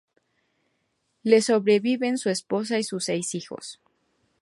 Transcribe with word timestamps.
Le 1.25 1.39
sobreviven 1.43 2.17
su 2.17 2.29
esposa 2.31 2.79
y 2.79 2.83
sus 2.83 3.03
seis 3.05 3.35
hijos. 3.35 3.79